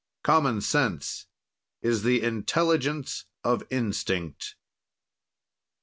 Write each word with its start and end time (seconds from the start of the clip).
"Common 0.23 0.61
sense 0.61 1.27
is 1.83 2.01
the 2.01 2.23
intelligence 2.23 3.25
of 3.43 3.61
instinct." 3.69 4.55